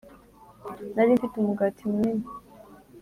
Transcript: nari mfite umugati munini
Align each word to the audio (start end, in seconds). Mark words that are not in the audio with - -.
nari 0.95 1.11
mfite 1.17 1.35
umugati 1.37 1.81
munini 1.91 2.25